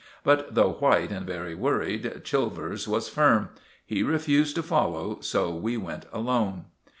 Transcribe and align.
But 0.23 0.55
though 0.55 0.71
white 0.79 1.11
and 1.11 1.27
very 1.27 1.53
worried, 1.53 2.23
Chilvers 2.23 2.87
was 2.87 3.07
firm. 3.07 3.49
He 3.85 4.01
refused 4.01 4.55
to 4.55 4.63
follow, 4.63 5.19
so 5.19 5.53
we 5.53 5.77
went 5.77 6.07
alone. 6.11 6.65